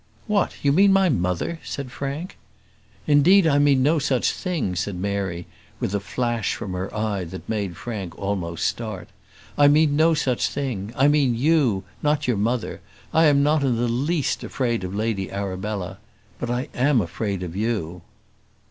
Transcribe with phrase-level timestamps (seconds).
[0.25, 0.55] "What!
[0.63, 2.35] you mean my mother?" said Frank.
[3.05, 5.45] "Indeed, I mean no such thing," said Mary,
[5.79, 9.09] with a flash from her eye that made Frank almost start.
[9.59, 10.91] "I mean no such thing.
[10.97, 12.81] I mean you, not your mother.
[13.13, 15.99] I am not in the least afraid of Lady Arabella;
[16.39, 18.01] but I am afraid of you."